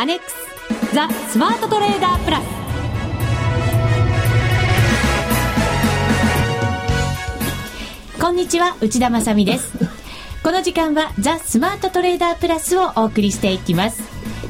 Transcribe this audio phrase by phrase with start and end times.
[0.00, 2.44] アネックスザ・スマートトレーダープラス。
[8.20, 9.76] こんにちは内田まさです。
[10.44, 14.04] この時間はザ・スマートトレーダープラスをお送りしていきます。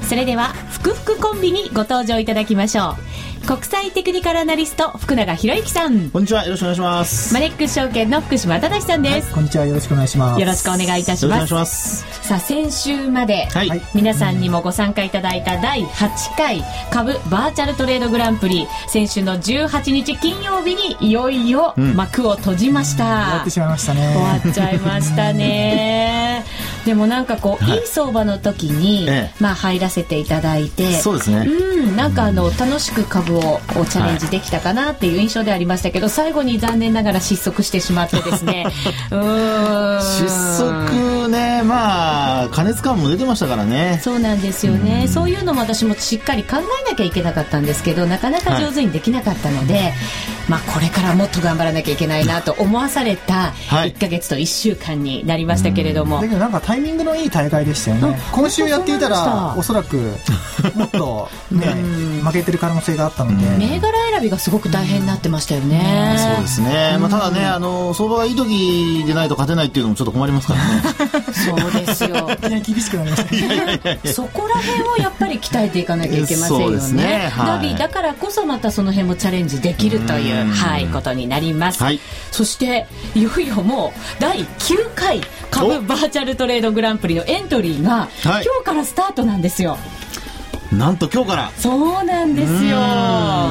[0.06, 3.07] それでは福福コンビにご登場いただきましょう。
[3.48, 6.10] 国際テクニカルアナリスト福永博之さん。
[6.10, 6.44] こんにちは。
[6.44, 7.32] よろしくお願いします。
[7.32, 9.64] マネックス証券の福島正さんです、はい、こんにちは。
[9.64, 10.40] よろしくお願いします。
[10.42, 12.04] よろしくお願いいたします。
[12.26, 24.12] さあ先週まで、はい、皆さんにもご参加いただいた第8回株バーチャルトレードグランプリ先週の18日金曜日にいよいよ幕を閉じました、うん、終わってしまいましたね。
[24.12, 26.44] 終わっちゃいましたね
[26.88, 31.46] でもなんかこう、はい、いい相場の時に、ええ、まあ入らせていただいてそうですね。
[31.46, 38.66] うんなんかあの楽しく株をチャレンジできたかなっていう印象でありましたけど、はい、最後に残念ながら失速してしまってですね。
[39.12, 40.00] うん。
[40.00, 44.00] 失速ねまあ加熱感も出てましたからね。
[44.02, 49.92] そうなんですよね、うそういうのも私もしっかり考えなきゃいけなかったんですけどなかなか上手にできなかったので、はい、
[50.48, 58.18] まあこれからもっと頑張らなきゃいけないなと思わされた1か月と1週間になりましたけれども、だけどなんかタイミングのいい大会でしたよね。
[58.32, 59.96] 今週やっていたらおそらく
[60.74, 61.66] もっとね
[62.22, 70.82] 負けてる可能性があったので、銘柄選びがすごく大変になってましたよね、そうですね、まあ、ただねあの相場がいい時でないと勝てないっていうのもちょっと困りますからね。
[71.32, 72.28] そうですよ。
[72.48, 73.34] 厳しくなりました。
[73.34, 76.92] ね そこら辺をやっぱり鍛えていかなきゃいけませんよね。
[76.92, 85.20] ね、はい、ダビーだからこそまたその辺もチャレンジできるというはい、ことになります、はい、そしていよいよもう第9回
[85.50, 89.78] 株バーチャルトレードグランプリのエントリーが、今日からスタートなんですよ
[90.72, 91.52] なんと今日から。
[91.56, 92.78] そうなんですよ。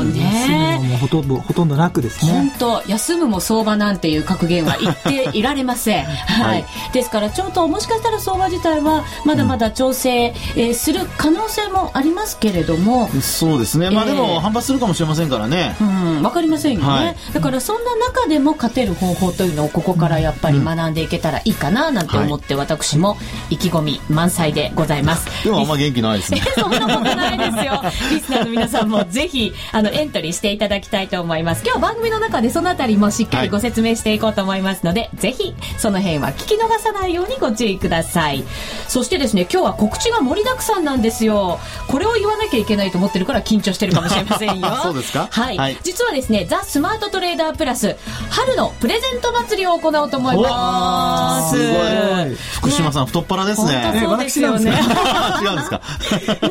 [0.03, 0.79] ね。
[0.83, 2.31] もうほとんどほとんどなくですね。
[2.31, 6.05] 本当休むも相場なんていう格言は言っていられません。
[6.05, 13.09] はい、はい、ですからちょっともしかしたら相場自体はまだまだ調整、えー、する可能性もありますけれども。
[13.22, 13.89] そうですね。
[13.89, 15.75] まあでも反発するかもしれませんからね。
[15.81, 16.22] うん。
[16.22, 23.17] わかりませんよね、はい、だからそんな中でも勝てる方法というのをここからやっぱり学んでいけたらいいかななんて思って、私も
[23.50, 25.44] 意気込み満載でございます。
[25.44, 26.41] でもあんま元気ないですね。
[26.56, 27.81] そんなことないですよ。
[28.12, 31.63] リスナーの皆さんもぜひ、あの、エントリーしていただきたいと思います。
[31.66, 38.44] 今日番組の中でそのあたりもしっかりご説明していこうと思いますので、はい、ぜひ、その辺は聞き逃さないようにご注意ください。
[38.88, 41.59] そしてですね、今日は告知が盛りだくさんなんですよ。
[41.88, 44.68] これを言わなきゃいけないと思ってるから緊張してるかもしれませんよ。
[44.84, 45.28] そうですか？
[45.31, 45.78] はい、はい。
[45.84, 47.95] 実はですね、ザ・スマートトレーダープラス、
[48.29, 51.57] 春のプレゼント祭りを行おうと思います。
[51.57, 52.35] すごい。
[52.56, 54.01] 福島さん、ね、太っ腹ですね。
[54.03, 54.72] そうですよね。
[55.41, 55.81] 違うんですか？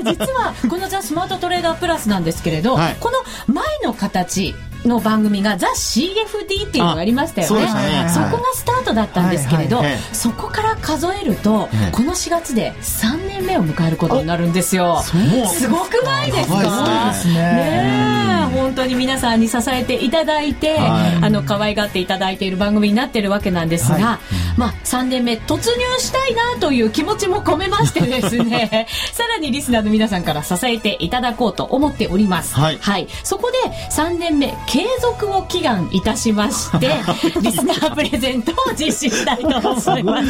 [0.04, 4.54] 実は、このザ・スマートトレーダープラスなんですけれど、はい、この前の形
[4.86, 15.00] の番組がザ・ CFD っていうのがありましたよね、ね、そこがスタートだったんですけれど、はいはい、そこから数えると、この4月で3年目を迎えることになるんですよ。
[15.02, 17.12] すごくないですか？
[17.14, 17.34] すね。
[17.34, 18.26] ね
[18.56, 24.18] 本当に皆さんに支えていただいて、はい、あの可愛がっていただいている番組になってるわけなんですが、
[24.56, 33.58] まあ、3年目突入したいなという気持ちも込めましてですね さらにリスナーの皆さんから支えていただこうと思っております、はい、はい、そこで
[33.90, 36.88] 3年目継続を祈願いたしまして
[37.40, 40.28] リスナープレゼントを実施したいと思います。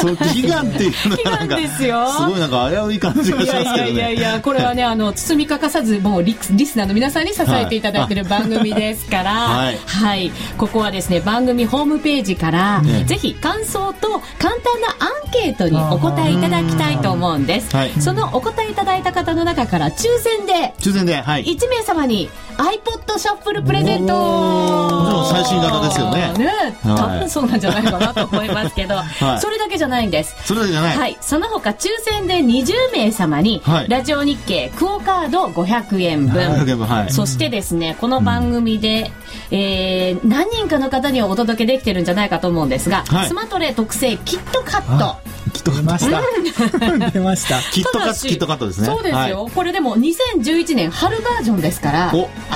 [0.00, 2.06] そう祈願っていうのはなんかですよ。
[2.12, 22.30] すごいなんか危うい感じがしますけど、ね、いやいやいやこれはねあの包み欠かさずもうリリスナーの皆さんに支えていただいている番組ですから、 はい、はい、ここはですね番組ホームページから、ね、ぜひ感想と簡単なアンケートにお答えいただきたいと思うんです、はい、そのお答えいただいた方の中から抽選で抽選で、はい、1名様に
[22.74, 24.12] iPod シャッフルプレゼント。
[24.12, 26.32] も最新型ですよね。
[26.34, 26.50] ね、
[26.82, 30.36] 多分そうなんじゃないかなと思いますけど、 はい、それだけじゃないんです。
[30.44, 36.42] それだけじゃない、はい、その他抽選で20名様に、はい、ラジオ日経クオカード500円分。
[36.42, 39.10] 円分、はい、そしてですねこの番組で、
[39.50, 45.16] うん、えー、何人かの方にはお届けできてるんじゃないかと思うんですが、はい、スマトレ特製キットカット。
[45.52, 45.82] キットカット。
[45.82, 47.10] 出ました。
[47.10, 47.60] 出ました。
[47.72, 48.86] キットカットキットカットですね。
[48.86, 52.12] そうですよ、はい、これでも2011年春バージョンですから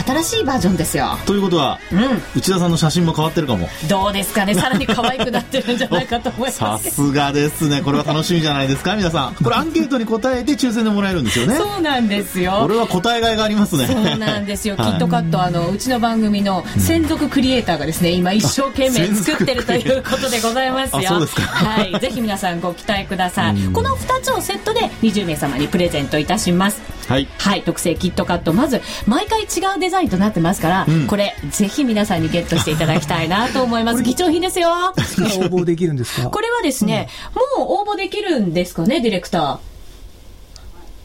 [0.08, 1.06] 新しいバージョンですよ。
[1.26, 2.00] ということは、うん、
[2.38, 3.68] 内田さんの写真も変わってるかも。
[3.88, 4.54] どうですかね？
[4.54, 6.58] さらに可愛くなってるんじゃないかと思います。
[6.58, 7.82] さすがですね。
[7.82, 8.96] これは楽しみじゃないですか？
[8.96, 9.34] 皆さん。
[9.34, 11.56] これアンケートに答えて抽選でもらえるんですよね。
[11.56, 12.60] そうなんですよ。
[12.62, 13.86] これは答えがいがありますね。
[13.86, 21.02] そうなんですよ、キットカットあのうちの番組の専属クリエイターがですね今一生懸命作ってるということでございますよ。
[21.08, 21.42] そうですか。
[21.42, 21.98] はい。
[22.00, 23.56] ぜひ皆さんご期待ください。
[23.72, 28.52] この2つをセットで20名様にプレゼントいたしますはい、はい、特製キットカット。
[28.52, 29.44] まず毎回違
[29.76, 34.02] うデザインとなってますから、うん、これぜひ皆さんにゲットしていただきたいなと思います。
[34.04, 34.68] 貴重品ですよ。
[34.70, 36.28] 応募できるんですか？
[36.30, 37.08] これはですね、
[37.56, 39.58] うん、もう応募できるんですかねディレクター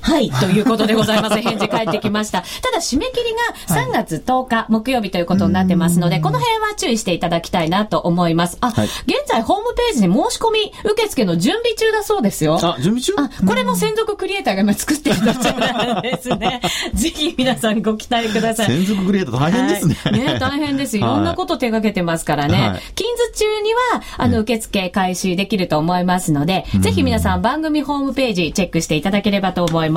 [0.03, 1.37] はい、ということでございます。
[1.39, 2.41] 返事返ってきました。
[2.41, 8.57] ただ、締め切りが3月10日、木曜日ということになってますので、この辺は注意していただきたいなと思います。
[8.59, 8.93] あ、はい、現
[9.27, 12.59] 在ホームページに申し込み受付の準備中だそうですよ。
[12.61, 13.13] あ、準備中？
[13.17, 16.59] あ、これも専属クリエイターが今作っているのじゃないですね。
[16.93, 18.67] ぜひ皆さんご期待ください。
[18.67, 19.95] 専属クリエイター大変ですね。
[20.03, 20.97] はい、ね、大変です。
[20.97, 22.69] いろんなこと手掛けてますからね。
[22.69, 23.79] はい、近日中には、
[24.17, 29.92] あの、受付開始できると思いますので、ぜひ皆さん番組ホームページチェックしていただければと思います。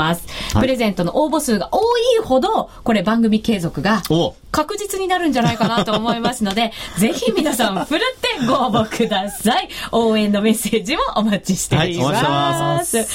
[0.60, 4.02] プレゼントの応募数が多いほど、これ番組継続が
[4.50, 9.69] 確実になるんじゃないかなと思いますので、 ぜひ皆さん、ふるってご応募ください。
[9.93, 12.14] 応援のメッセージもお待ちしています。
[12.14, 13.08] はい、ますさ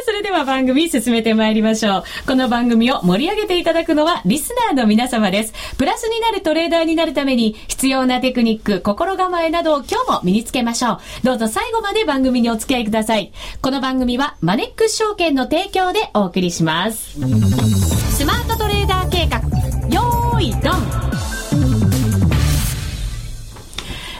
[0.00, 2.04] あ、それでは番組進めてまいりましょう。
[2.26, 5.52] この番組を盛り上げていただくのは、リスナーの皆様です。
[5.76, 11.00] プラスになるトレーダーになるために、必要なテクニック、心構えなどを今日も身につけましょう。
[11.24, 13.32] どうぞ最後まで番組にお付き合いください。
[13.60, 17.18] この番組は、マネックス証券の提供でお送りします。
[20.46, 21.06] い、ドン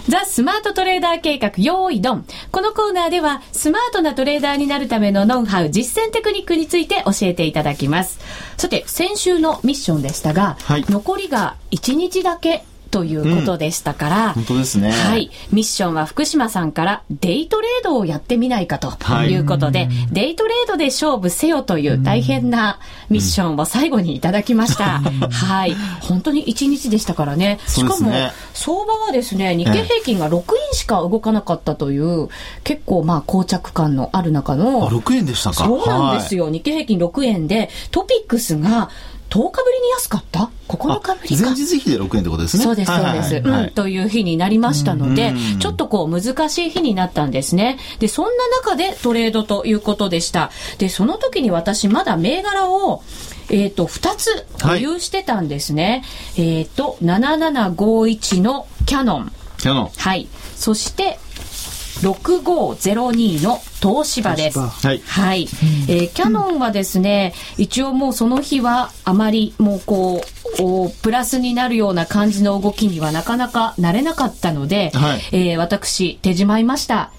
[0.09, 2.27] ザ・スマートトレーダー計画、用意ドン。
[2.53, 8.21] このコーナーでは、スマートなトレーダーになるためのノウハウ、実践テクニックについて教えていただきます。
[8.57, 12.65] さて、先週のミッションでしたが、はい、残りが1日だけ
[12.97, 14.91] ということでしたから、うん、本当ですね。
[14.91, 15.31] はい。
[15.53, 18.89] ミッションは福島さんからデイトレードをやってみないかと
[19.25, 25.01] いうことで、はい、デイトレードで勝負せよという大変なミッションを最後にいただきました。
[25.31, 25.77] はい。
[26.01, 27.59] 本当に1日でしたからね。
[27.67, 28.11] しかも、
[28.55, 32.31] 相場はですね、日経平均が6円しか動かなかったという、
[32.65, 34.87] 結構まあ膠着感のある中の。
[34.87, 36.45] あ、6円でしたかそうなんですよ。
[36.45, 38.89] はい、日経平均6円で、トピックスが
[39.31, 42.65] 10日ぶりに安かった？9日ぶりか前日比で6円ってことですね。
[42.65, 43.35] そうです、そうです。
[43.37, 47.79] うん、という日になりましたので、ちょっとこう難しい日になったんですね。
[47.99, 50.51] で、そんな中でトレードということでした。
[50.79, 53.03] で、その時に私まだ銘柄を、
[53.49, 56.03] えっ、ー、と、2つ保有してたんですね。
[56.37, 59.33] はい、えっ、ー、と、7751のキャノン。
[59.59, 59.91] キャノン。
[59.97, 60.29] はい。
[60.57, 61.19] そして、
[62.01, 64.59] 6502の東芝です。
[64.59, 65.01] はい。
[65.07, 65.43] はい。
[65.89, 77.13] えー、キャノンはですね、一応もうその日はあまりもうこう、プラスになるような感じの動きにはなかなかなれなかったので、はい、えー、私、手じまいました。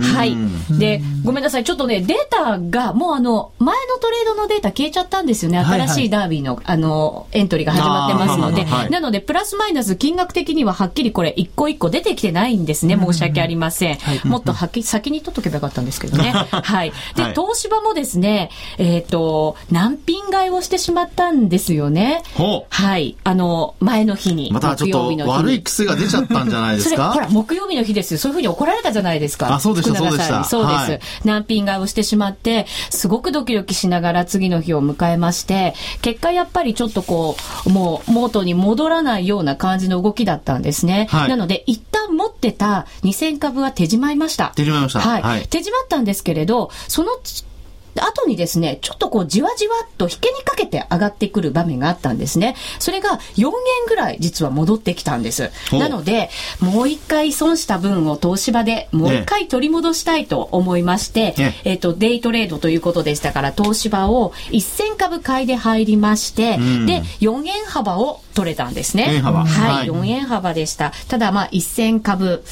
[0.00, 0.36] はい。
[0.78, 1.64] で、ごめんなさい。
[1.64, 5.58] ちょっとね、データが、もうあの、前のトレードのデータ消えちゃったんですよね。
[5.58, 8.64] 新しいダービーの、はいはい、あの、エントリーが始まってますので。
[8.90, 12.98] なので、プラスマイナス金額的にははっきりこれ、一個一個出てきてないんですね。
[12.98, 13.96] 申し訳ありません。
[13.96, 16.32] はい、もっとはっきり先に取っとけばよかったんですけどね。
[16.50, 16.92] はい。
[17.14, 22.22] で、はい、東芝もですね、えっ、ー、と、難品買いをしてしまったんですよね。
[22.70, 23.16] はい。
[23.24, 24.50] あの、前の日に。
[24.52, 27.10] またちょっと悪い癖が出ちゃったんじゃないですか？
[27.14, 28.18] ほら、木曜日の日ですよ。
[28.18, 29.54] そういうふうに怒られたじゃないですか。
[29.54, 30.44] あ、そうでした、そうでした。
[30.44, 30.90] そうです。
[30.90, 37.36] はい、難品買いをしてしまって、すごくドキドキしながら次の日を迎えまして、結果やっぱりちょっとこ
[37.66, 41.08] う、もう元に戻らないような感じの動きだったんですね。
[41.10, 44.52] はい、なので、一旦持ってた2000株は手じまいました。
[44.56, 45.00] 手じまいました。
[45.00, 45.22] はい。
[45.22, 47.12] はい、手じまったんですけれど、その
[48.00, 52.56] 後にですね、ちょっとこうじわじわっと引けにかけて上がってくる場面があったんですね。
[52.78, 53.52] それが4円
[53.88, 55.50] ぐらい実は戻ってきたんです。
[55.72, 56.30] なので、
[56.60, 69.14] もう一回損した分を東芝でもう一回取り戻したいと思いまして、ね、えっ、ー、と、デイトレードということでしたから、東芝を1000株買いで入りまして、で、4円幅を取れたんですね。
[69.14, 69.44] 円幅。
[69.44, 70.92] はい、4円幅でした。
[71.08, 72.44] ただまあ1000株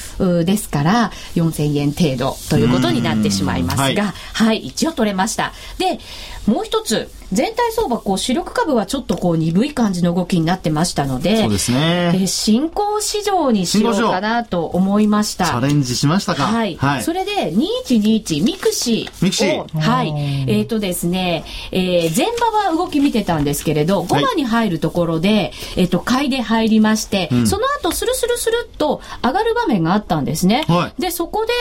[0.45, 4.03] ですから4000円程度ということになってしまいますが、はい、
[4.33, 5.53] はい、一応取れました。
[5.79, 6.01] で、
[6.49, 12.13] もう一つ、全体相場、こう、主力株はちょっとこう、鈍い感じの動きになってましたので、そうですね。
[12.15, 15.47] え新興市場にしようかなと思いました。
[15.47, 16.45] チャレンジしましたか？
[16.45, 16.77] はい。
[16.77, 19.25] はい、それで、2121ミクシー。
[19.25, 19.81] ミクシー。
[19.81, 20.09] はい。
[20.49, 30.65] えっ、ー、とですね、えー、前場は動き見てたんですけれど、後場に入るところで、はい、えっ、ー、と、買いで入りまして、うん、その後、スルスルスルっと上がる場面があったんですね。
[30.69, 31.53] はい、で、そこで、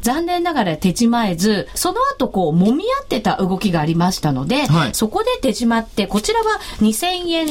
[0.00, 7.46] 残念ながら手ちまえず、その後、こう、揉み合ってた動きがありましたので、はい、そこで手締まって、こちらは2000円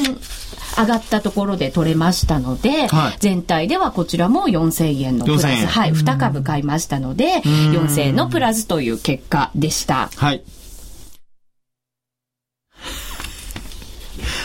[0.76, 10.10] 上がったところで取れましたので、はい、全体ではこちらも4000円のプラス、はい、2株買いましたので、4000円のプラスという結果でした。
[10.16, 10.42] はい。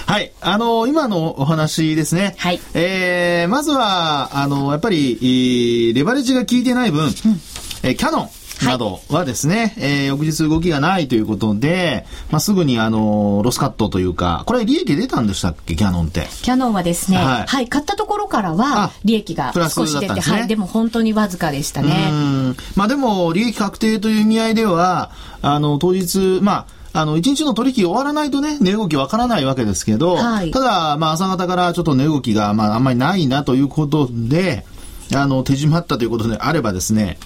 [0.06, 0.32] はい。
[0.40, 2.36] あのー、今のお話ですね。
[2.38, 2.62] はい。
[2.74, 7.12] えー、まずは、あのー、やっぱり、レバレッジが効いてない分、うん、
[7.84, 8.30] えー、キャノン。
[8.66, 16.28] などはですね、はい、えー、翌日動きがないということで、まあ、すぐにあの、ロスカットというか、これ利益出たんでしたっけ、キャノンって。
[16.42, 22.12] キャノンはですね、はい、はい、買ったところからは、利益が少し出て、ね、はい、でも本当にわずかでしたね。
[22.76, 25.12] まあでも、利益確定という意味合いでは、
[25.42, 34.66] あの、当日、まあ、あの、一日の取引終わらないとね、値動きわからないわけですけど、はい、ただ、まあ、朝方からちょっと値動きが、まあ、あんまりないなということで、
[35.14, 37.20] あの、手締まったということであればですね、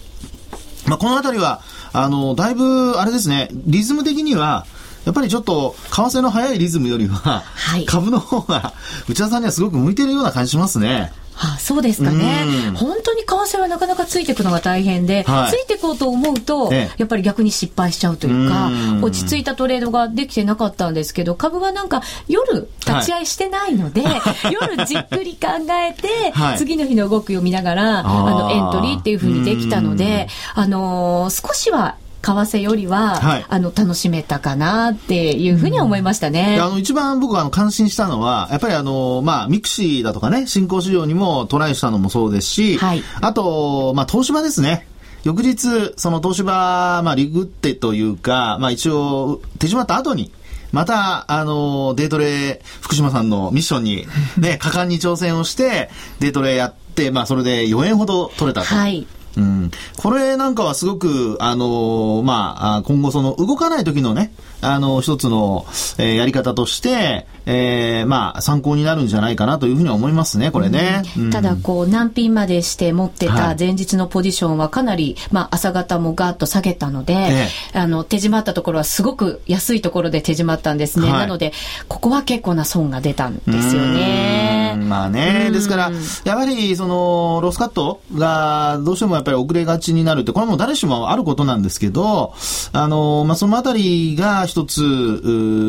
[0.88, 1.62] まあ、このあたりは、
[1.94, 4.66] あの、だいぶ、あれですね、リズム的には、
[5.06, 8.74] やっぱりちょっと、為替の速いリズムよりは、はい、株の方が、
[9.10, 11.12] 内田さんにはすごく向いてるような感じしますね。
[11.44, 12.46] あそうですかね、
[12.76, 18.70] 本当に為替はなかなかついていくのが大変で、はい、ついていこうと思うと、やっぱり逆に失敗しちゃうというか、
[19.02, 36.60] 落ち着いたトレードができてなかったんですけど、株はなんか夜、立ち会いしてないので、はい、 夜じっくり考えて、はい、次の日の動きを見ながら、あのエントリーっていうふうにできたので、あのー、少しは為替よりは、はい、あの、楽しめたかなっていうふうに思いましたね。
[36.62, 44.88] あの、一番僕があの感心したのは、やっぱりあの、まあ、ミクシーだとかね、新興市場にもトライしたのもそうですし、はい、あと、まあ、東芝ですね。
[45.24, 50.32] 翌日、その東芝、まあ、利食ってというか、まあ、一応、手仕舞った後に、
[50.72, 58.68] また、あの、デートレ福島さんのミッションに、ね、果敢に挑戦をして、デートレやって、まあ、それで4円ほど取れたと。
[58.68, 59.06] はい。
[59.38, 65.66] うん、これなんかはすごく、あのー、まあ、今後その動かない時のね、あの、一つの、
[65.98, 71.04] えー、やり方として、えー、まあ、参考になるんじゃないかなというふうに思いますね、これね。
[71.18, 81.10] うん、ただ、こう、難品までして持ってた前日のポジションはかなり、はい、まあ、朝方もガーッと下げたので、ええ、あの、手締まったところはすごく安いところで手締まったんですね。
[81.10, 81.54] はい、なので、
[81.88, 84.76] ここは結構な損が出たんですよね。
[84.76, 85.92] まあね、ですから、
[86.24, 92.34] やはり、その、ロスカットが、どうしてもやっぱり遅れがちになるって、これも誰しもあることなんですけど、
[92.74, 94.82] あの、まあ、そのあたりが一つ、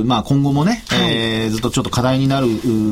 [0.05, 2.49] まあ、今後もね、はい、えー、ずっとちょっと課題になる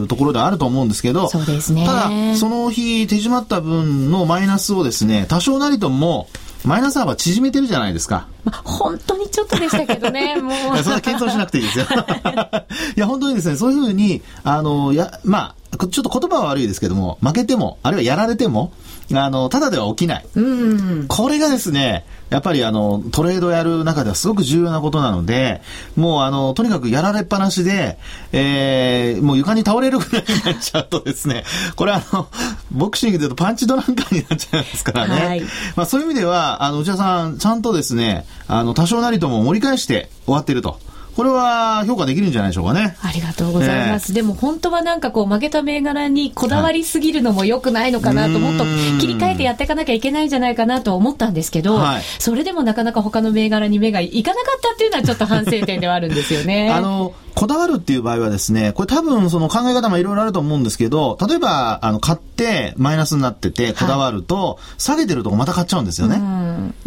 [0.06, 1.84] ところではあると思うんですけど、そうですね。
[1.84, 6.28] ただ、その日手締まった分のマイナスをですね、多少なりとも、
[6.64, 8.28] マイナス幅縮めてるじゃないですか。
[8.44, 10.78] まあ、本当にちょっとでしたけどね、 もう。
[10.78, 11.86] そんな検討しなくていいですよ。
[12.96, 18.72] いや、本当にですね、そういうふうに、あの、や、まあ、ちょっと言葉は悪いですけども、負けても、あるいはやられても、
[19.12, 20.26] あの、ただでは起きない。
[20.34, 25.62] うん、これがですね、やっぱりあの、トレードやる中ではすごく重要なことなので、
[25.96, 27.98] もうあの、とにかくやられっぱなしで、
[28.32, 32.28] えー、もう床に倒れるぐらいになっちゃうとですね、これあの、
[32.70, 35.26] ボクシングで言うとパンチドランカーになっちゃいますからね。
[35.26, 35.40] はい、
[35.74, 40.78] まあそういう意味では、あの、内田さん、ちゃんとですね、あの、多少なりとも盛り返して終わってると。
[41.16, 42.96] これは評価できるんじゃないでしょうかね。
[43.02, 44.12] ありがとうございます。
[44.12, 48.64] えー、でも本当はなんかこう負けた銘柄にこだわりすぎるのも良くないのかなと、もっと
[49.00, 56.70] 切り替えてやっていかなきゃいけないんじゃないかなと思ったんですけど、はい、それでもなかなか他の銘柄に目がいかなかったっていうのはちょっと反省点ではあるんですよね。
[56.74, 66.20] あの、こだわるっていう場合はですね、これ多分その考え方もいろいろあると思うんですけど、例えば、あの、買ってマイナスになってて、こだわると、下げてるとこまた買っちゃうんですよね。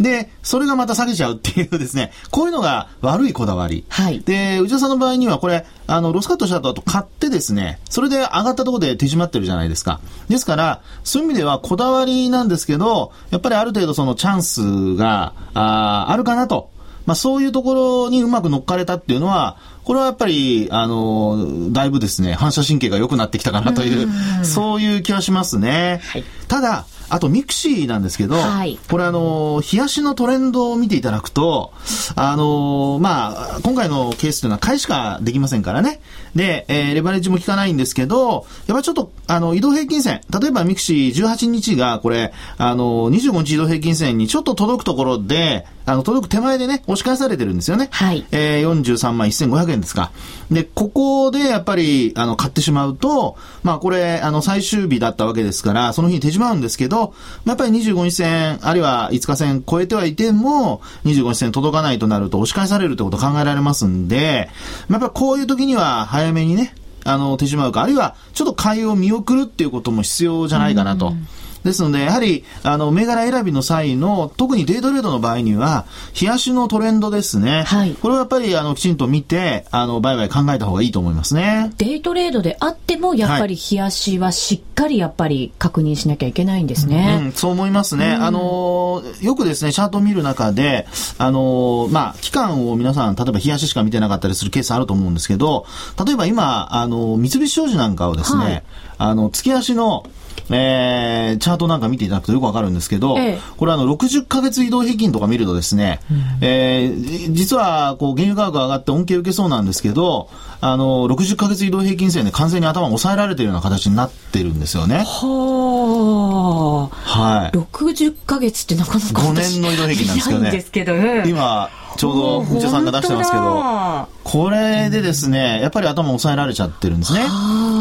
[0.00, 3.84] で、それがまた下げちゃうっていうですね、こういうのが悪いこだわり。
[3.88, 10.00] はい、で、内田さんの場合にはこれ、あの、ロスカットした後買ってですね、それで上がったところで手仕舞ってるじゃないですか。
[10.28, 16.70] ですから、そういう意味ではこだわりなんですけど、やっぱりある程度そのチャンスが、ああるかなと。
[17.06, 17.74] まあそういうとこ
[18.06, 24.08] ろにうまく乗っかれたっていうのは、これはやっぱり、あの、だいぶですね、反射神経が良くなってきたかなという、
[24.40, 26.00] うそういう気はしますね。
[26.04, 31.72] はい、ただ、あとミクシーなんですけど、はい、これあの、日足のトレンドを見ていただくと、
[32.16, 36.00] あの、まあ、今回のケースというのは買いしかできませんからね。
[36.34, 47.88] で、えー、レバレッジも効かないんですけど、やっぱりちょっと、あの、移動平均線、例えばミクシー18日がこれ、あの、25日移動平均線にちょっと届くところで、あの、届く手前でね、押し返されてるんですよね。
[47.90, 48.26] はい。
[48.30, 50.12] えー、43万1500円ですか。
[50.50, 57.12] で、ここでやっぱり、あの、買ってしまうと、まあ、これ、あの、最終日だったわけですから、その日に手仕舞うんですけど、
[57.44, 64.48] やっぱり25日線、あるいは5日線超えてはいても、25日線届かないとなると押し返されるってこと考えられますんで、
[64.88, 66.74] まあやっぱこういう時には早めにね、
[67.04, 71.08] あの、手しまうか、あるいはちょっと買いを見送るっていうことも必要じゃないかなと。
[71.08, 71.28] うん
[71.64, 75.86] ですので、やはり、あの、銘柄選びの際の、特にデイトレードの場合には、
[76.20, 77.64] 冷やしのトレンドですね。
[77.66, 77.94] はい。
[77.94, 81.72] これはやっぱり、あの、きちんと見て、あの、売買考えた方がいいと思いますね。
[81.78, 87.20] デイトレードであっても、やっぱり冷やしはしっかりやっぱり確認しなきゃいけないんですね。
[87.24, 88.12] うん、そう思いますね。
[88.12, 95.64] あの、よくですね、チャートを見る中で、あの、まあ、期間を皆さん、例えば冷やししか見てなかったりするケースあると思うんですけど、
[96.04, 98.62] 例えば今、あの、三菱商事なんかをですね、はい、
[98.98, 100.04] あの、月足の、
[100.50, 110.28] えー、チャートなんか見ていただくとよくわかるんですけど、ええ、これあの、60ヶ月移動平均とか見るとですね、うん、えー、実は、こう、原油価格が上がって恩恵を受けそうなんですけど、
[110.60, 115.04] あの、60ヶ月移動平均線で完全に頭を抑えられているような形になってるんですよね。
[115.06, 116.96] はあ。
[116.96, 117.50] はい。
[117.50, 120.50] 60ヶ月ってなかなか5年の移動平均なんですけどね。
[120.50, 120.94] ですけど、
[121.28, 127.20] 今、ちょうど、ふちさんが出してますけど、これでですね、やっぱり頭を押さえられちゃってるんですね。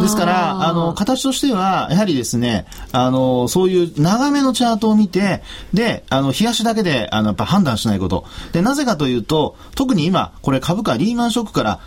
[0.01, 5.41] ですから、あの、形としては、やはりですね、あの、そういう長めのチャートを見て、
[5.73, 8.25] で、あの、冷やしだけで、あの、やっぱ判断しないこと。
[8.51, 11.79] で、なぜかというと、特に今、これ株価リーマンショックから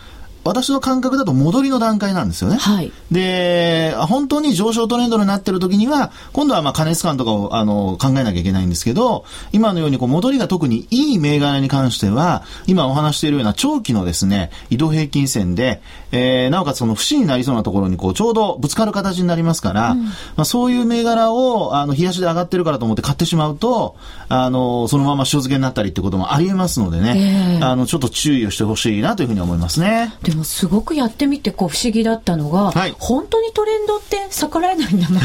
[0.46, 2.56] 私の感覚だと戻りの段階なんですよね。
[2.56, 2.92] はい。
[3.10, 23.96] で、本当に上昇トレンドになってる時には、今度はまあ加熱感とかをあの考えなきゃいけないんですけど、今のようにこう戻りが特にいい銘柄に関しては、今お話しているような長期のですね、移動平均線で、えー、なおかつその節になりそうなところにこうちょうどぶつかる形になりますから、うん、まあそういう銘柄をあの冷やしで上がってるからと思って買ってしまうと、
[24.28, 30.14] あの、そのまま塩漬けになったりってこともありえますのでね、えー、あの、ちょっと注意をしてほしいなというふうに思いますね。
[30.22, 35.20] でもすごくやってみてこう不思議だったのが、はい、本当にトレンドって逆らえないんだな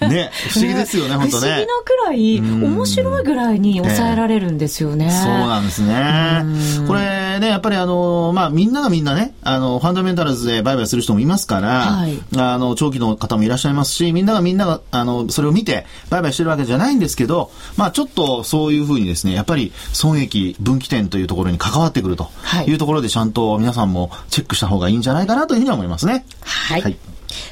[0.08, 1.46] ね不思議ですよね本当ね。
[1.46, 6.44] 不思議なくらい面白いぐらいに抑えられるんですよね、えー、そうなんですね。
[6.86, 22.28] これねやっぱりあのまあみんながみんなねあのファンダメンタルズで売買する人もいますから、はい、あの長期の方もいらっしゃいますしみんながみんながあのそれを見て売買してるわけじゃないんですけどまあちょっとそういうふうにですねやっぱり損益分岐点というところに関わってくると
[22.66, 26.24] いうところでちゃんと皆さんもチェックした方がいいんじゃないかなというふうに思いますね。
[26.42, 26.82] はい。
[26.82, 26.96] はい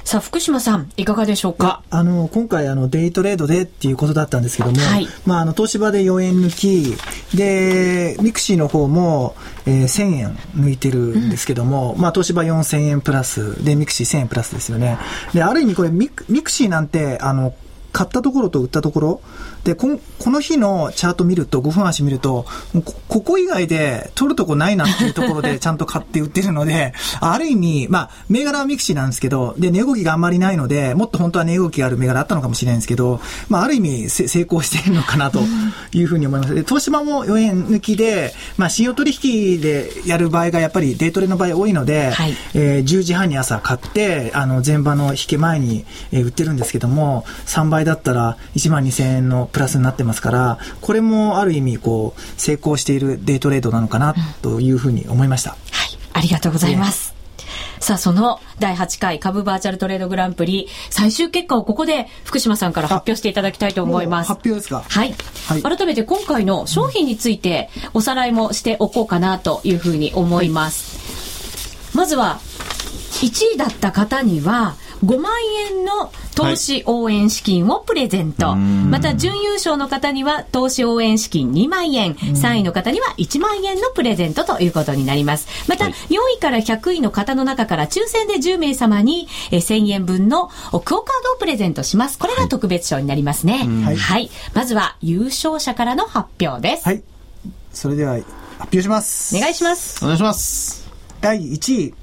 [0.05, 1.83] さあ、福島さん、いかがでしょうか？
[1.91, 6.97] あの、今回、あの、デイトレードでっていうことだったんですけども、はい、まあ、あの、東芝で4円抜き、
[7.37, 14.99] で、ミクシーの方も、えー、1000円抜いてるんですけども、うん、まあ、東芝4000円プラス、で、ミクシー1000円プラスですよね。
[15.33, 17.55] で、ある意味これミク、ミクシーなんて、あの、
[17.93, 19.21] 買ったところと売ったところ、
[19.65, 22.47] で、ここの日のチャート見ると、5分足見ると、
[22.85, 35.41] こここ以外で取るとこないなっていうところで ちゃんと買って売ってるので、ある意味、まあ、銘柄はミクシーなんですけど、で、値動きがあんまりないので、もっと本当は値動きがある銘柄あったのかもしれないんですけど、まあ、ある意味成功しているのかなと
[35.93, 36.55] いうふうに思います。
[36.55, 55.51] で、東芝も4円抜きで、まあ、信用取引でやる場合がやっぱりデートレの場合多いので、はい、えー、10時半に朝買って、あの、前場の引け前に、えー、売ってるんですけども、3倍だったら1万2000円のプラスになってますから、これもある意味、こう、成功しているデイトレードなのかなというふうに思いました。
[55.51, 55.59] はい、
[56.13, 57.15] ありがとうございます。
[57.81, 64.29] さあ、その第8回株バーチャルトレードグランプリ、最終結果をここで福島さんから発表していただきたいと思います。
[64.29, 64.83] 発表ですか？
[64.87, 65.15] はい、
[65.47, 65.63] はい。
[65.63, 70.99] 改めて今回の商品についておさらいもしておこうかなというふうに思います。
[71.93, 72.41] はい、まずは、
[73.21, 75.33] 1位だった方には、5万
[75.71, 78.49] 円の投資応援資金をプレゼント。
[78.49, 85.49] はい、また、準優勝の方には投資応援資金2万円、3位の方には1万円のプレゼントということになります。
[85.69, 85.91] また、4
[86.37, 92.19] 位から100位の方の中から抽選で10名様に1000円分のクオカードをプレゼントします。
[92.19, 93.67] これが特別賞になりますね。
[93.85, 93.97] はい。
[93.97, 96.85] はい、まずは優勝者からの発表です。
[96.85, 97.03] はい。
[97.73, 98.27] それでは発
[98.61, 99.37] 表します。
[99.37, 100.05] お願いします。
[100.05, 100.89] お願いします。
[101.21, 101.95] 第1位、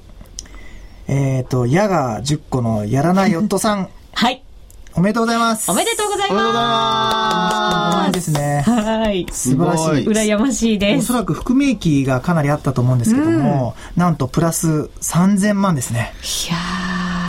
[1.08, 3.88] えっ、ー、と、矢が10個のやらない夫さん。
[4.12, 4.42] はい。
[4.94, 5.70] おめでとうございます。
[5.70, 6.32] おめでとうございます。
[6.32, 8.12] おめでとうございます。
[8.12, 8.62] ですね。
[8.66, 9.26] はい。
[9.30, 10.08] 素晴らしい。
[10.08, 10.98] 羨ましいです。
[11.00, 16.14] おそらく含み益がかなりあったと思うんですけども、うん、なんとプラス3000万ですね。
[16.22, 16.56] いや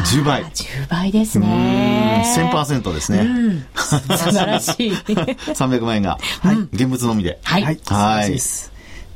[0.02, 0.22] ー。
[0.22, 0.44] 10倍。
[0.46, 2.24] 10倍ですね。
[2.38, 3.20] 1000%ですね。
[3.20, 4.92] うん、素晴らしい。
[4.92, 7.38] 300万円が、はい、現物のみで。
[7.44, 7.64] はい。
[7.64, 7.80] はい。
[7.86, 8.40] はい。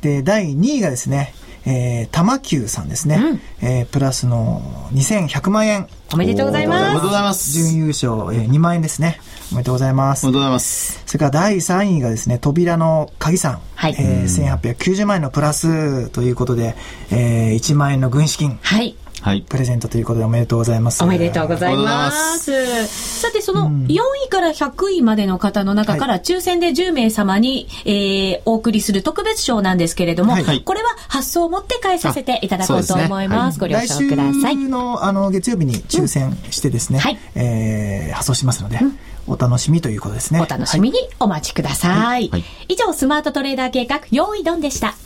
[0.02, 1.32] で、第2位がですね、
[1.64, 4.60] えー、玉球さんですね、うん、えー、プラスの
[4.92, 5.88] 2100万円。
[6.12, 6.82] おめでとうございます。
[6.82, 7.52] おめでとうございます。
[7.52, 9.20] 準優勝、えー、2万円ですね。
[9.52, 10.26] おめでとうございます。
[10.26, 11.02] おめでとうございます。
[11.06, 13.60] それから第3位がですね、扉の鍵さん。
[13.74, 13.96] はい。
[13.98, 16.74] えー、1890万円のプラスということで、
[17.10, 18.58] えー、1万円の軍資金。
[18.62, 18.96] はい。
[19.22, 21.02] はい、プレゼントということでおめでとうございます。
[21.04, 22.86] おめでとうございます。
[23.20, 23.94] さて、その4
[24.26, 33.58] 位から100位までの方の中から、抽選で10名様に、えー、お送りする特別賞なんですけれども、はい、これは発送を持って返させていただこうと思います。
[33.58, 34.56] すね、ご了承ください。
[34.56, 40.40] 来週のあの月曜日に抽選してですね、うん、はい、えー、発送しますので、うんお楽しみということですね。
[40.40, 41.98] お楽しみにお待ちください。
[42.00, 44.96] はいはい、以上、スマートトレーダー計画、用意ドンでした。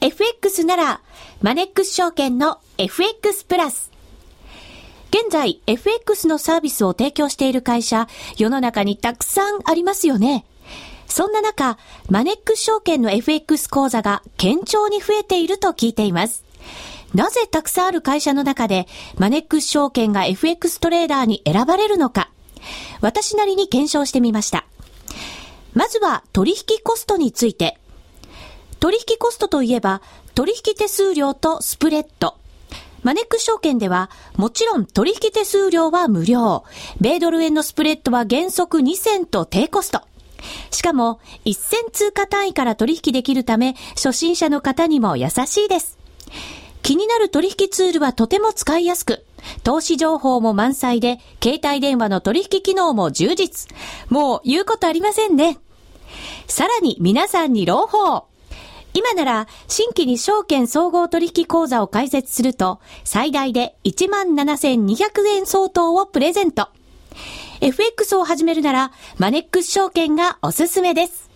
[0.00, 1.00] FX なら、
[1.42, 3.90] マネックス証券の FX プラス。
[5.10, 8.06] 現在、FX のサービスを提供している会社、
[8.36, 10.44] 世の中にたくさんありますよね。
[11.08, 16.44] そんな中、マネックス証券の FX 講座が堅調に増えていると聞いています。
[17.12, 22.30] なぜたくさんある会社の中で、マネックス証券が FX トレーダーに選ばれるのか、
[23.00, 24.64] 私なりに検証してみました。
[25.74, 27.80] まずは取引コストについて。
[28.80, 30.02] 取引コストといえば、
[30.34, 32.36] 取引手数料とスプレッド。
[33.02, 36.64] マネックス証券では、もちろん取引手数料は無料。
[37.00, 40.02] 米ドル円のスプレッドは原則2セント低コスト。
[40.70, 45.98] しかも、1000通貨単位から取引できるため、初心者の方にも優しいです。
[46.82, 49.24] 気になる取引ツールはとても使いやすく、
[49.62, 53.68] 投資情報も満載で、携帯電話の取引機能も充実。
[54.08, 55.58] もう言うことありませんね。
[56.46, 58.24] さらに皆さんに朗報。
[58.94, 66.68] 今なら、新規に証券総合取引口座を開設すると、最大で17,200円相当をプレゼント。
[67.60, 71.28] FX を始めるなら、マネックス証券がおすすめです。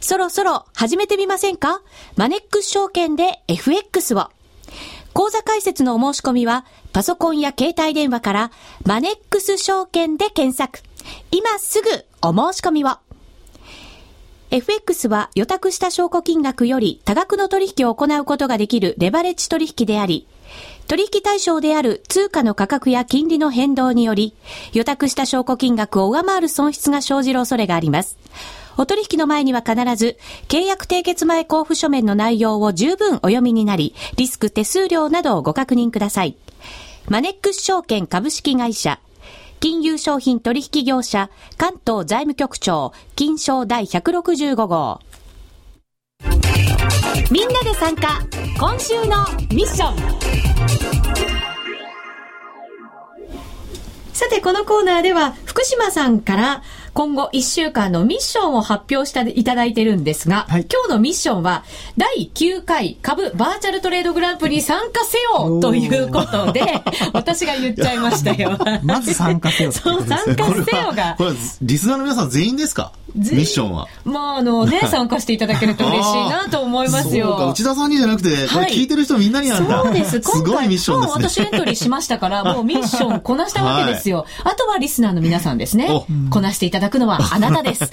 [0.00, 1.82] そろそろ始めてみませんか？
[2.16, 4.28] マネックス証券で FX を。
[5.14, 8.50] 口座開設のお申し込みは、パソコンや携帯電話から、
[8.84, 10.80] マネックス証券で検索。
[11.30, 11.88] 今すぐ
[12.22, 12.88] お申し込みを。
[14.50, 20.26] FX は予託した証拠金額より多額の取引を行うことができるレバレッジ取引であり、
[20.86, 24.34] 取引対象である通貨の価格や金利の変動により、
[24.72, 28.16] 予託した証拠金額を上回る損失が生じる恐れがあります。
[28.78, 30.16] お取引の前には必ず、
[30.48, 36.36] 契約締結前交付書面の内容を十分お読みになり、リスク手数料などをご確認ください。
[37.08, 38.98] マネックス証券株式会社、
[39.60, 45.00] 金融商品取引業者、関東財務局長、金賞第165号。
[47.32, 48.20] みんなで参加、
[48.58, 49.16] 今週の
[49.50, 49.96] ミッション。
[54.12, 56.62] さて、このコーナーでは、福島さんから
[56.94, 61.64] 今後1週間のミッションを発表していただいてるんですが、はい、今日のミッションは、
[61.96, 68.58] 第9回株バーチャルトレードグランプリに参加せよということで、 私が言っちゃいましたよ。
[68.82, 71.14] まず参加せよそう、参加せよが。
[71.16, 72.92] これは、リスナーの皆さん全員ですか？
[73.14, 73.88] ミッションは。
[74.04, 77.28] まあ、あのね、参加していただけると嬉しいなと思いますよ。
[77.30, 79.82] そうか、内田さんにじゃなくて、これ聞いてる人みんなになんだ。
[79.82, 80.20] そうです。
[80.20, 81.24] すごいミッションですね。
[81.28, 84.26] 私エントリーしましたから、もうミッションこなしたわけですよ。
[84.44, 85.88] あとはリスナーの皆さんですね。
[86.30, 87.90] こなしていただくのは あなたです。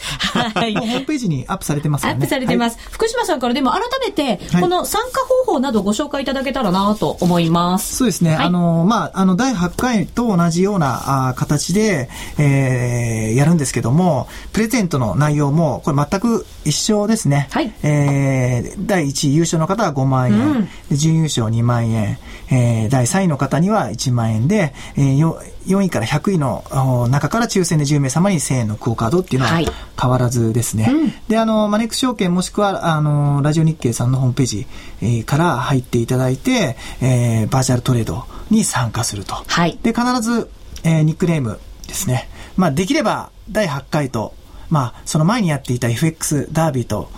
[0.55, 0.73] はい。
[0.75, 2.11] ホームページにアップされてますね。
[2.11, 2.77] アップされてます。
[2.91, 7.97] 福島さんからでも改めて、この参加方法などご紹介いただけたらなと思います。
[7.97, 8.35] そうですね。
[8.35, 17.47] あの、まあ、あの、第8回と同じようなあ形で、えー、やるんですけども、プレゼントの内容も、これ全く一緒ですね。
[17.51, 17.73] はい。
[17.83, 22.17] えー、第1位優勝の方は5万円、うん、準優勝2万円、
[22.49, 25.17] えー、第3位の方には1万円で、えー、
[25.65, 29.59] 4位から100位の中から抽選で10名様に1000円のクオカードっていうのは
[29.99, 30.83] 変わらずですね。
[30.83, 34.67] はいうん、で、あの、マネック証券もしくは、あの、ラジオ日経さんのホームページ、
[35.01, 39.35] えー、から入っていただいて、えー、バーチャルトレードに参加すると。
[39.35, 39.77] はい。
[39.81, 40.49] で、必ず、
[40.83, 42.29] えー、ニックネームですね。
[42.57, 44.33] まあ、できれば、第8回と、
[44.69, 47.09] まあ、その前にやっていた FX ダービーと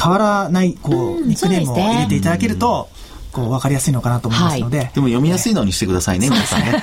[0.00, 2.88] 変わらない、こう、ニックネームを入れていただけると、こ
[3.42, 6.82] う分かりやすいのかなと思いますので、はい、でも読みやすいのにしてくださいね、皆さんね。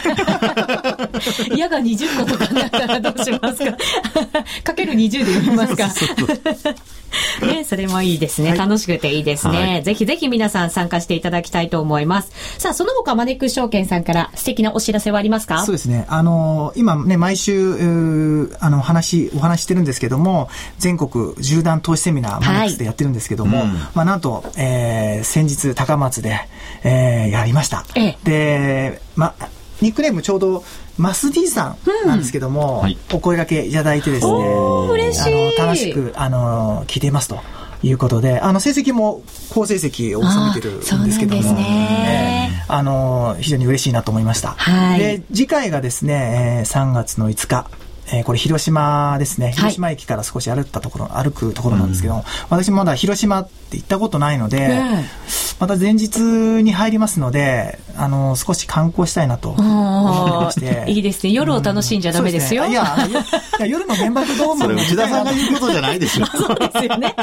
[1.57, 3.77] 矢が20個とかになったらどうしますか？
[4.63, 5.89] かける20で読みますか？
[7.45, 12.31] ね、それもいいですね、はい、楽しくていいですね、はい、ぜひぜひ皆さん参加していただきたいと思います。
[12.57, 15.63] さあ、その他マネックス証券さんから素敵なお知らせはありますか？
[15.63, 16.05] そうですね。
[16.09, 23.67] あのー、今ね、毎週、あの、話、お話してるんですけども、全国縦断投資セミナー、マネックスでやってるんですけども、はい。
[23.67, 26.42] うん、まあ、なんと、えー、先日、高松で、
[26.83, 27.85] えー、やりました。
[27.95, 29.35] ええ、で、ま、
[29.81, 30.63] ニックネームちょうど、
[30.97, 34.95] マスディさんなんですけども、うんはい、お声掛けいただいてですね、あの
[35.57, 37.39] 楽しく、あの、聞いていますと。
[37.85, 44.51] いうことで、あの、成績も好成績を収めてるんですけども、ね、あの、非常に嬉しいなと思いました。
[44.51, 47.69] はい、で、次回がですね、えー、3月の5日、
[48.11, 49.51] えー、これ広島ですね。
[49.53, 55.09] 広島駅から少し歩ったところ、はい、歩くところなんですけど、うん、私まだ広島って行ったことないので、ね、
[55.59, 60.51] また前日に入りますので、あの、少し観光したいなと思いま。
[60.87, 61.31] いいですね。
[61.31, 62.63] 夜を楽しんじゃダメですよ。
[62.63, 62.81] うん、すね、
[63.59, 66.25] いや夜の原爆ドームそれ内田さんが言うことじゃないですよ。
[66.35, 67.15] そうですよね。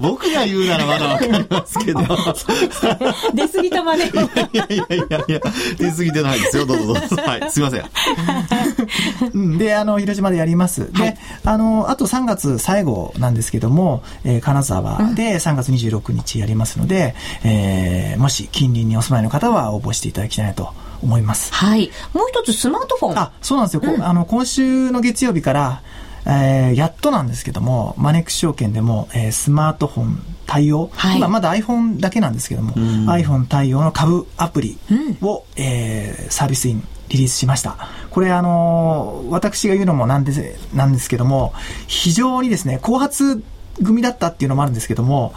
[0.00, 2.00] 僕が言うならまだわかりますけど。
[3.34, 4.10] 出過ぎたまね。
[4.52, 5.40] いやいやいやいや、
[5.76, 6.66] 出過ぎてないですよ。
[6.66, 7.16] どうぞどうぞ。
[7.24, 10.92] はい、すいません、 で、あの、広島でやります。
[10.92, 20.72] で、あの、あと3月最後なんですけども、えー、金沢で3月26日やりますので、えー、もし近隣にお住まいの方は応募していただきたいなと
[21.02, 21.52] 思います。
[21.52, 21.90] はい。
[22.12, 23.18] もう一つスマートフォン。
[23.18, 23.82] あ、そうなんですよ。
[23.84, 25.82] うん、あの、今週の月曜日から、
[26.26, 34.78] えー、やっとなんですけども、マネックス証券でも、えー、スマートフォン対応、はい、今まだ iPhone だけなんですけども、iPhone 対応の株アプリ
[35.22, 37.76] を、うん、えー、サービスインリリースしました。
[38.10, 41.52] これあのー、私が言うのもなんです、なんですけども、
[41.86, 43.42] 非常にですね、後発
[43.84, 45.34] 組だったっていうのもあるんですけども、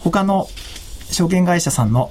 [0.00, 0.48] 他の
[1.10, 2.10] 証券会社さんの、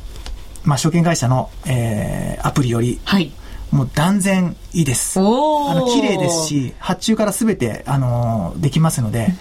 [0.63, 3.31] まあ、証券会社の、えー、アプリより、はい、
[3.71, 5.19] もう断然いいです。
[5.19, 9.33] あの綺麗ですし、発注からすべて、あのできますので、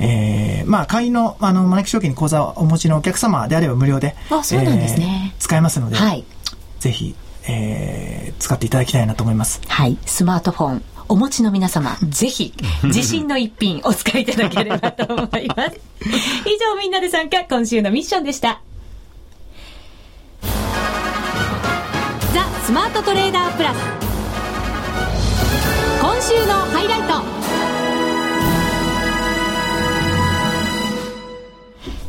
[0.00, 6.24] えー、まあ、会員の、あの、マネ証券に口座をお持ちのお客様であれば無料で、あ、そうなんですね、えー、使えますので、はい、
[6.80, 7.14] ぜひ、
[7.48, 9.60] えー、使っていただきたいなと思います。
[9.66, 12.54] はい、スマートフォン、お持ちの皆様、 ぜひ、
[12.84, 15.80] 自信の一品お使いいただければと思います。
[16.48, 18.60] 以上、みんなで参加、今週のミッションでした。
[22.32, 23.76] ザ・スマートトレーダープラス。
[26.00, 27.02] 今週のハイライ
[27.38, 27.43] ト。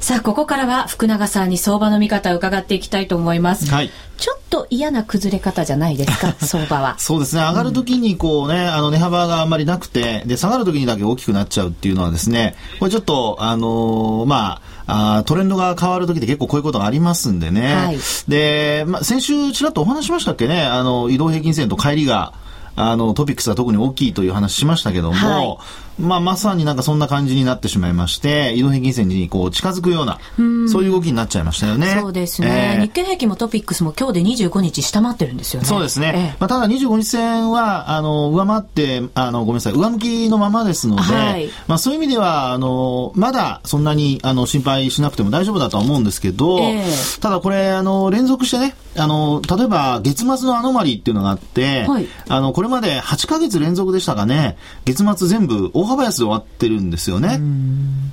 [0.06, 3.66] さあ、ここからは福永さんに相場の見方を伺っていきたいと思います。
[3.72, 3.90] はい。
[4.18, 6.94] ちょっと嫌な崩れ方じゃないですか、 相場は。
[7.00, 7.42] そうですね。
[7.42, 17.74] 上がるときにこうね、あの値幅があんまりなくて、で、下がるときにだけ大きくなっちゃうっていうのはですね、これちょっと、あのー、まあ、あトレンドが変わるときって結構こういうことがありますんでね。
[17.74, 22.34] はい、で、まあ、先週ちらっとお話しましたっけね、あの、移動平均線と帰りが、
[22.76, 25.58] あの、トピックスは特に大きいという話しましたけども、はい、
[26.00, 31.98] まあ、まさになんかそんな感じになってしまいまして、移動平均線にこう近づくような、うそういう動きになっちゃいましたよね。
[32.00, 35.68] そうですね、えー、日経平均もトピックスも今日で25日下回ってるんですよね。
[35.68, 36.14] そうですね。
[36.16, 57.40] えー、まあ、ただ25日線は、あの、上回って、あの、ごめんなさい、上向きのままですので、はい、まあ、そういう意味では、あの、まだそんなに、あの、心配しなくても大丈夫だとは思うんですけど、えー、ただこれ、あの、連続してね、あの、例えば、月末のアノマリーっていうのがあって、はい、あの、これまで8ヶ月連続でしたかね、月末全部大幅安で終わってるんですよね。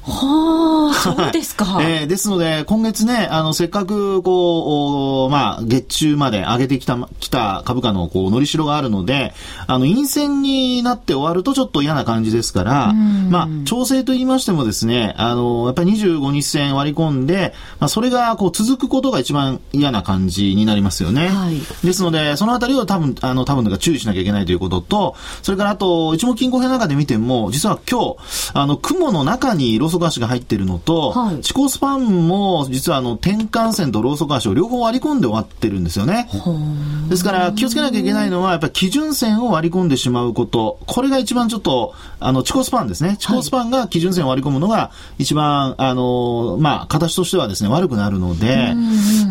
[0.04, 1.78] はあ、そうですか。
[1.82, 9.32] えー、ですので、今月ね、あの、せっかく、こう、まあ、月中まで上げてきた、きた株価の、こう、のりしろがあるので、
[9.66, 12.92] あの、陰線になって終わるとちょっと嫌な感じですから、
[13.30, 21.28] まあ、調整と言いましてもですね、あの、やっぱり25日線割り込んで、まあ、それが、こう、続くことが一番嫌な感じになりますよね。
[21.28, 28.16] はい、ですので、そのあたりを多分、あの、多分、注意しなきゃいけないということと、それからあと、一目金庫編の中で見ても、実は今日、
[28.54, 36.28] あの、雲の中にローソク足が入っているのと、はい、地高スパンも、実はあの、転換線とローソク足を両方割り込んで終わってるんですよね。
[37.08, 40.78] ですから、気をつけなきゃいけないのは、やっぱり基準線を割り込んでしまうこと。
[40.86, 43.16] これが一番ちょっと、あの、地高スパンですね。
[43.18, 48.74] 地高スパンが基準線を割り込むのが、一番、あの、まあ、形としてはですね、悪くなるので、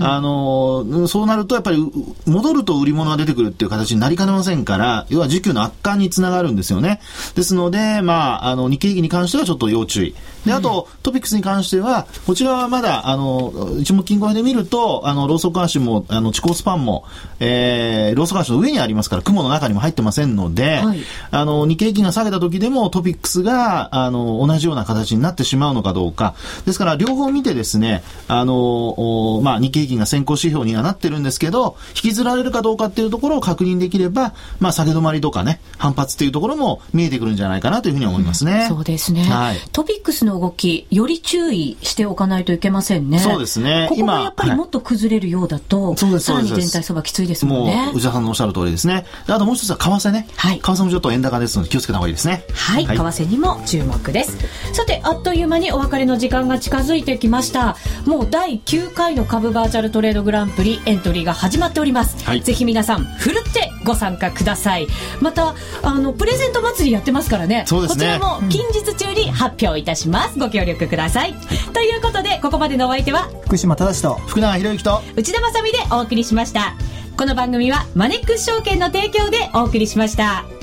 [0.01, 1.91] あの、そうなると、やっぱり、
[2.25, 7.01] 戻ると売り物が出てくるっていう形になりかねませんから、要は需給の悪化につながるんですよね。
[7.35, 10.15] ですので、まあ、あの、日経平均に関してはちょっと要注意。
[10.45, 17.05] で、あと、トピックスに関しては、こちらはまだ、あの、一目金庫で見ると、あの、ローソク足も、あの、地高スパンも、
[17.39, 26.33] えー、ローソク足の上にありますから、雲の中にも入ってませんので、はい、あの、日経平均が下げた時でもトピックスが、あの、同じような形になってしまうのかどうか。
[26.65, 38.61] ですから、両方見てですね、あの、まあ、日経平均が先行指標にはなってるんですけど、引きずられるかどうかっていうところを確認できれば、まあ、下げ止まりとかね、反発っていうところも見えてくるんじゃないかなというふうに思いますね。
[38.63, 39.23] うん、そうですね。
[39.23, 43.19] はい、トピックスの動き、より注意しておかないといけませんね。
[43.19, 43.87] そうですね。
[43.89, 47.85] ここがやっぱりもっと崩れるようだと、はい、さらに全体相場きついですもんね。
[47.87, 49.05] もう、内田さんのおっしゃる通りですね。
[49.27, 50.27] あともう一つは為替ね。
[50.35, 50.59] はい。
[50.59, 52.43] 為替もちょっと円高ですので気をつけた方がいいですね。
[52.53, 52.85] はい。
[52.85, 54.37] はい、為替にも注目です。
[54.73, 57.77] さて、あっという間にお別れの時間が近づいてきました。
[58.05, 62.23] もう第9回の株バーチャルトレードグランプリエントリーが始まっております。
[62.23, 62.41] はい。
[62.41, 64.87] ぜひ皆さん、ふるってご参加ください。
[65.19, 67.63] また、あの、プレゼント祭りやってますからね。
[67.67, 68.00] そうですね。
[68.01, 70.39] こちらも近日中に発表いたします。
[70.39, 71.35] ご協力ください。
[71.71, 76.73] ということで、ここまでのお相手は、福島正と福永博之と内田まさみでお送りしました。
[77.15, 80.60] この番組はマネックス証券の提供でお送りしました。